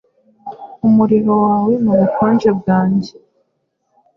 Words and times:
umuriro 0.87 1.33
wawe 1.45 1.73
nubukonje 1.83 2.49
bwanjye 2.59 3.11